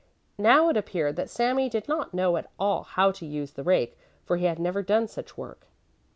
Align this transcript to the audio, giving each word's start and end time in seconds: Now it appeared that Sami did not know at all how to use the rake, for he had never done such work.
Now 0.39 0.69
it 0.69 0.77
appeared 0.77 1.15
that 1.17 1.29
Sami 1.29 1.69
did 1.69 1.87
not 1.87 2.11
know 2.11 2.35
at 2.35 2.49
all 2.59 2.81
how 2.81 3.11
to 3.11 3.23
use 3.23 3.51
the 3.51 3.61
rake, 3.61 3.95
for 4.25 4.37
he 4.37 4.45
had 4.45 4.57
never 4.57 4.81
done 4.81 5.07
such 5.07 5.37
work. 5.37 5.67